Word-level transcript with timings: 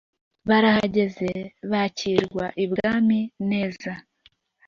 barahageze 0.49 1.31
bakirwa 1.71 2.45
ibwami 2.63 3.19
neza 3.49 3.91